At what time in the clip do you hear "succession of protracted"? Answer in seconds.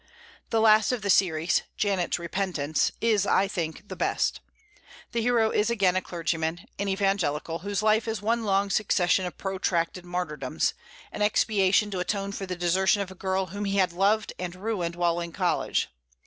8.71-10.03